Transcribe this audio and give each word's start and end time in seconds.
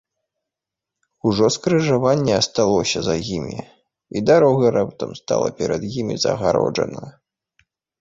Ужо 1.31 1.45
скрыжаванне 1.55 2.33
асталося 2.41 2.99
за 3.09 3.15
імі, 3.35 3.59
і 4.15 4.19
дарога 4.33 4.67
раптам 4.79 5.09
стала 5.23 5.47
перад 5.63 5.81
імі 6.03 6.15
загароджана. 6.29 7.03